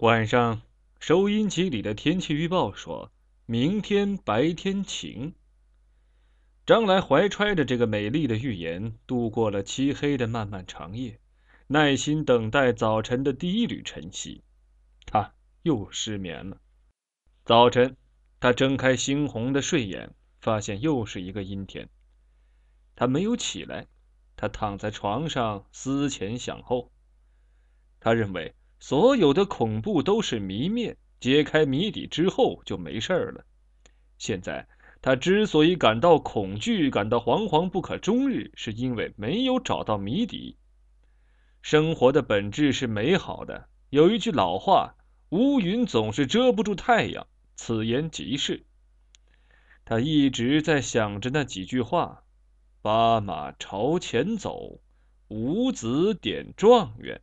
[0.00, 0.60] 晚上，
[1.00, 3.10] 收音机里的天气预报说
[3.46, 5.34] 明天白天晴。
[6.66, 11.18] 张来怀揣着这个美丽的预言，度过了漆黑的漫漫长夜，
[11.68, 14.44] 耐心等待早晨的第一缕晨曦。
[15.06, 15.32] 他
[15.62, 16.60] 又失眠了。
[17.46, 17.96] 早晨，
[18.38, 21.88] 他睁开猩红的睡眼，发现又是一个阴天。
[22.94, 23.86] 他没有起来，
[24.36, 26.92] 他躺在床上思前想后。
[27.98, 28.54] 他认为。
[28.78, 33.44] 所有的恐怖都是谜面，揭开谜底之后就没事了。
[34.18, 34.68] 现在
[35.02, 40.56] 他之所以感到恐惧，感到惶惶不可终日，是因为没有找到谜底。
[41.62, 43.68] 生活的本质是美好的。
[43.90, 44.94] 有一句老话
[45.30, 48.64] ：“乌云总是遮不住太阳。”此言极是。
[49.84, 52.24] 他一直在想着那几句话
[52.82, 54.80] ：“八马朝前走，
[55.28, 57.20] 五子点状元。”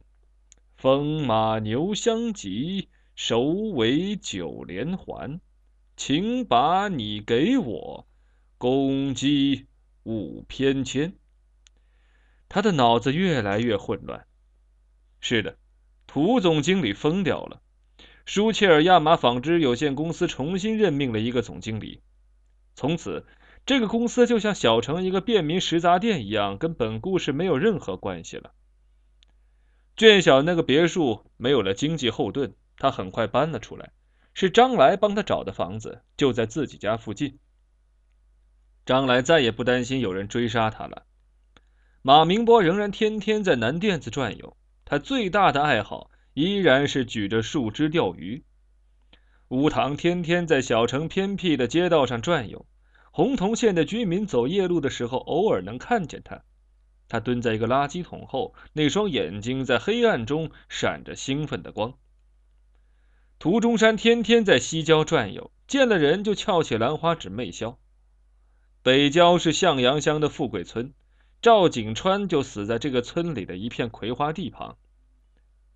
[0.83, 5.39] 风马牛相及，首尾九连环。
[5.95, 8.05] 请把你给我，
[8.57, 9.67] 公鸡
[10.03, 11.13] 五偏牵。
[12.49, 14.25] 他的脑子越来越混乱。
[15.21, 15.57] 是的，
[16.05, 17.61] 涂总经理疯掉了。
[18.25, 22.01] 舒切尔亚马纺织有限公司重新任命了一个总经理，
[22.75, 23.25] 从此
[23.65, 28.53] 这个公司就像小城一个便民食杂店一样，跟本故事没有任何关系了。
[29.95, 33.91] 卷小那个别墅没有了经济后盾，他很快搬了出来。
[34.33, 37.37] 是张来帮他找的房子，就在自己家附近。
[38.83, 41.05] 张来再也不担心有人追杀他了。
[42.01, 48.43] 马明波仍然天天在南店子转悠，他最大的爱好依然是举着树枝钓鱼。
[49.49, 52.65] 乌堂天天在小城偏僻的街道上转悠，
[53.11, 56.43] 红铜县的居民走夜路的时候，偶尔能看见他。
[57.09, 61.93] 他蹲在一个垃圾桶后，那双眼睛在黑暗中闪着兴奋的光。
[63.39, 67.77] 涂中山天天在西郊转悠，见了人就翘起兰花指媚笑。
[68.81, 70.93] 北郊是向阳乡的富贵村，
[71.41, 74.77] 赵景川就死在这个村里的一片葵花地旁。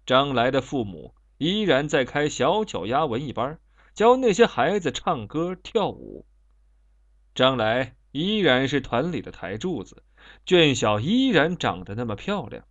[0.06, 3.60] 张来的父母依然在开小脚丫文艺班，
[3.94, 6.26] 教那些孩子唱歌跳舞。
[7.36, 10.04] 张来依然是团里的台柱子。
[10.46, 12.64] 卷小依然长得那么漂亮。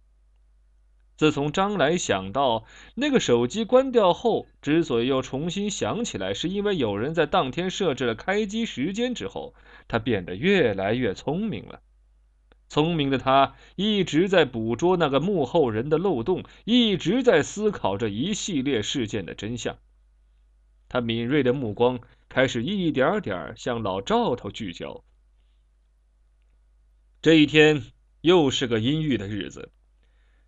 [1.17, 9.55] 自从张来想到那个手机关掉后，之所以又重新想起来，是因为有人在当天设置了开机时间之后，
[9.89, 11.81] 他变得越来越聪明了。
[12.69, 19.79] 聪明的他一直在捕捉那个幕后人的漏洞，一直在思考这一系列事件的真相。
[20.89, 25.03] 他敏锐的目光开始一点点向老赵头聚焦。
[27.27, 27.83] 这一天
[28.21, 29.73] 又是个阴郁的日子。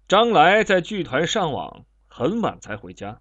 [0.06, 3.20] 张来在剧团上网，很晚才回家。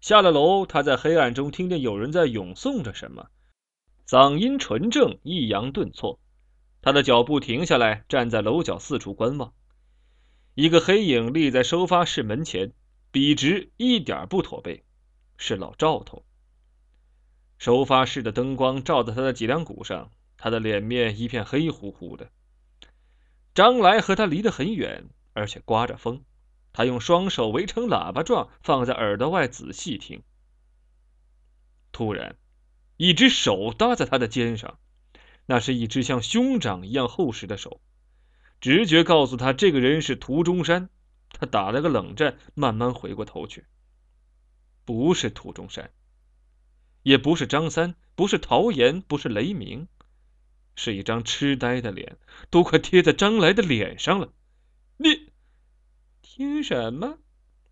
[0.00, 3.28] 下了楼，他在黑暗中听见有人在咏诵着什么，
[4.08, 6.18] 嗓音纯正，抑扬顿挫。
[6.80, 9.52] 他的脚步停下来，站在楼角四处观望。
[10.54, 12.72] 一个黑影立在收发室门前，
[13.10, 14.84] 笔直，一点不驼背，
[15.36, 16.24] 是老赵头。
[17.58, 22.30] 收发室的灯光照在他的脊梁骨上，他的脸面一片黑乎乎的。
[23.60, 26.24] 张来和他离得很远，而且刮着风。
[26.72, 30.22] 他用双手围成喇叭状，放在耳朵外仔细听。
[31.92, 32.36] 突然，
[32.96, 34.78] 一只手搭在他的肩上，
[35.44, 37.82] 那是一只像兄长一样厚实的手。
[38.62, 40.88] 直觉告诉他，这个人是涂中山。
[41.30, 43.66] 他打了个冷战，慢慢回过头去。
[44.86, 45.90] 不是涂中山，
[47.02, 49.86] 也不是张三，不是陶岩，不是雷鸣。
[50.74, 52.18] 是一张痴呆的脸，
[52.50, 54.32] 都快贴在张来的脸上了。
[54.96, 55.30] 你
[56.22, 57.18] 听什么？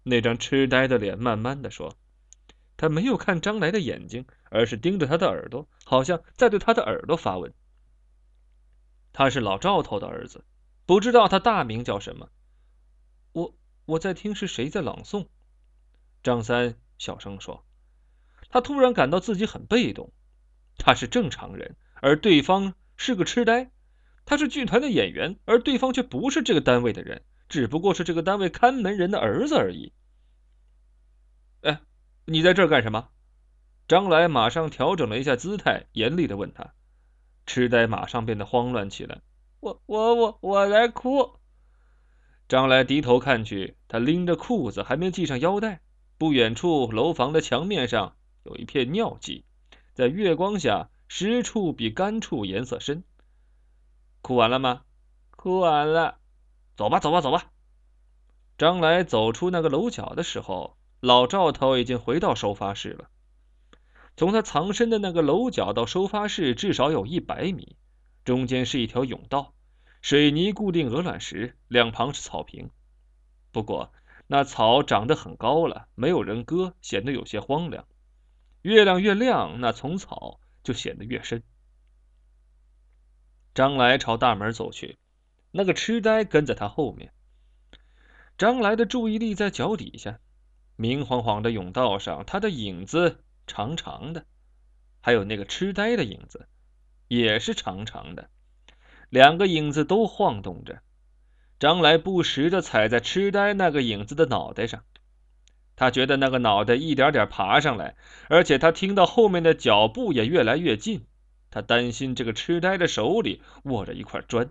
[0.03, 1.97] 那张痴呆的脸慢慢的说。
[2.77, 7.53] 他没有看张来的眼睛，而是盯着他的耳朵，好像在对他的耳朵发问。
[9.13, 10.45] 他是老赵头的儿子，
[10.87, 12.29] 不知道他大名叫什么。
[13.33, 13.55] 我
[13.85, 15.27] 我在听是谁在朗诵。
[16.23, 17.65] 张三小声说。
[18.49, 20.13] 他突然感到自己很被动。
[20.77, 22.75] 他是正常人，而对方。
[22.99, 23.71] 是个痴呆，
[24.27, 29.93] 他是剧团的演员，而对方却不是这个单位的人，只不过是这个单位看门人的儿子而已。
[31.63, 31.81] 哎，
[32.27, 33.09] 你在这儿干什么？
[33.87, 36.75] 张来马上调整了一下姿态，严厉的问他。
[37.47, 39.23] 痴呆马上变得慌乱起来。
[39.61, 41.39] 我我我我来哭。
[42.49, 45.81] 张来低头看去，他拎着裤子，还没系上腰带。
[46.19, 49.45] 不远处楼房的墙面上有一片尿迹，
[49.95, 50.91] 在月光下。
[51.09, 53.03] 湿处比干处颜色深。
[54.21, 54.83] 哭完了吗？
[55.31, 56.19] 哭完了。
[56.77, 57.51] 走吧，走吧，走吧。
[58.57, 63.09] 张来走出那个楼角的时候，老赵头已经回到收发室了。
[64.17, 67.77] 从他藏身的那个楼角到收发室至少有一百米，
[68.25, 69.55] 中间是一条甬道，
[70.03, 72.71] 水泥固定鹅卵石，两旁是草坪。
[73.53, 73.93] 不过
[74.27, 77.87] 那草长得很高了，没有人割，显得有些荒凉。
[78.63, 81.43] 月亮越亮，那丛草就显得越深。
[83.55, 84.99] 张来朝大门走去，
[85.51, 87.11] 那个痴呆跟在他后面。
[88.37, 90.21] 张来的注意力在脚底下，
[90.77, 94.27] 明晃晃的甬道上，他的影子长长的，
[95.01, 96.47] 还有那个痴呆的影子
[97.09, 98.29] 也是长长的，
[99.09, 100.83] 两个影子都晃动着。
[101.59, 104.85] 张来不时的踩在痴呆那个影子的脑袋上。
[105.79, 107.95] 他觉得那个脑袋一点点爬上来，
[108.29, 111.07] 而且他听到后面的脚步也越来越近。
[111.53, 114.51] 他担心这个痴呆的手里握着一块砖，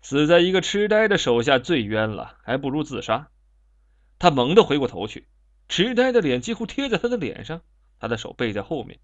[0.00, 3.28] 死在一个痴呆的手下最冤了，还不如自杀。
[4.18, 5.28] 他猛地回过头去，
[5.68, 7.62] 痴呆的脸几乎贴在他的脸上，
[8.00, 8.98] 他的手背在后面。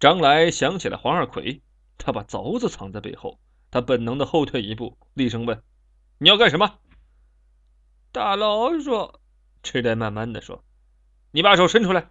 [0.00, 1.60] 张来想起了黄二奎，
[1.98, 3.38] 他把凿子藏在背后，
[3.70, 5.62] 他本能的后退一步，厉声问
[6.16, 6.78] ：“你要干什么？”
[8.10, 9.21] 打老鼠。
[9.62, 10.64] 痴呆慢慢的说
[11.30, 12.10] ：“你把手伸出来。”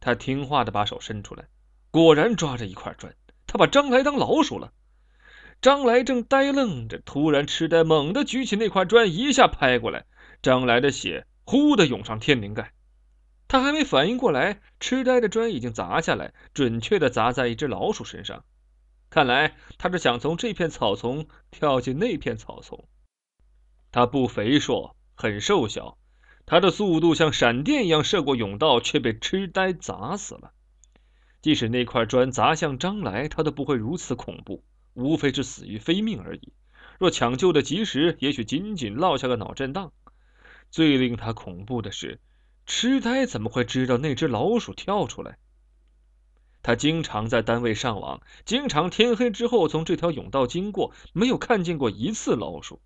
[0.00, 1.46] 他听话的把手伸出来，
[1.90, 3.14] 果然抓着一块砖。
[3.46, 4.72] 他把张来当老鼠了。
[5.60, 10.06] 张来正呆愣着，突然痴呆猛地举起那块砖，一下拍过来。
[10.42, 12.72] 张来的血呼的涌上天灵盖。
[13.46, 18.44] 他还没反应过来，痴呆的砖已经砸下来，准确的砸在一只老鼠身上。
[19.10, 22.88] 看来他是想从这片草丛跳进那片草丛。
[23.92, 25.98] 他不肥硕，很瘦小。
[26.52, 30.52] 他的速度像闪电一样射过甬道，却被痴呆砸死了。
[31.40, 34.62] 即使那块砖砸向张来，他都不会如此恐怖，
[34.92, 36.52] 无非是死于非命而已。
[36.98, 39.94] 若抢救的及时，也许仅仅落下个脑震荡。
[40.70, 42.20] 最令他恐怖的是，
[42.66, 45.38] 痴呆怎么会知道那只老鼠跳出来？
[46.62, 52.82] 他经常在单位上网，经常天黑之后从这条甬道经过，没有看见过一次老鼠，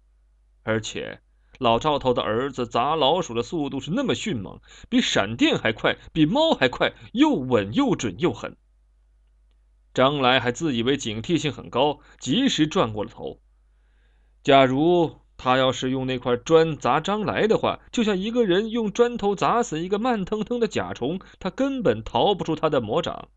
[0.62, 1.20] 而且。
[1.58, 8.56] 老赵头的儿子砸老鼠的速度是那么迅猛，比闪电还快，比猫还快，又稳又准又狠。
[9.94, 13.40] 张来还自以为警惕性很高，及时转过了头。
[14.42, 23.28] 假如他要是用那块砖砸张来的话，就像一个人用砖头砸死一个慢腾腾的甲虫，他根本逃不出他的魔掌。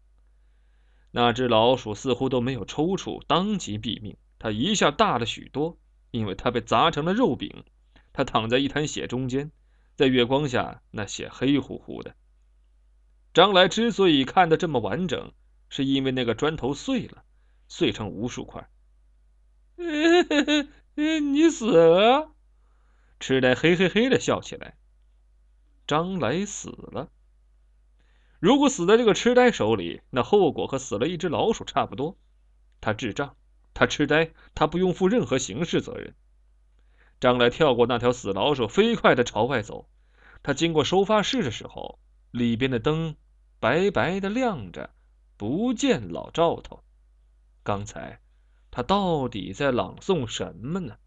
[1.11, 4.15] 那只老鼠似乎都没有抽搐，当即毙命。
[4.37, 5.77] 它一下大了许多，
[6.11, 7.63] 因为它被砸成了肉饼。
[8.13, 9.51] 他躺在一滩血中间，
[9.95, 12.15] 在月光下，那血黑乎乎的。
[13.33, 15.31] 张来之所以看得这么完整，
[15.69, 17.23] 是因为那个砖头碎了，
[17.67, 18.69] 碎成无数块。
[20.95, 22.31] 你死了？
[23.19, 24.77] 痴呆嘿嘿嘿的笑起来。
[25.87, 27.09] 张来死了。
[28.39, 32.17] 如果死在这个痴呆手里，那后果和死了一只老鼠差不多。
[32.81, 33.35] 他智障，
[33.73, 36.15] 他痴呆，他不用负任何刑事责任。
[37.19, 39.89] 张来跳过那条死老鼠，飞快的朝外走。
[40.41, 41.99] 他经过收发室的时候，
[42.31, 43.15] 里边的灯
[43.59, 44.89] 白白的亮着，
[45.35, 46.83] 不见老赵头。
[47.63, 48.21] 刚才
[48.71, 50.97] 他到底在朗诵什么呢？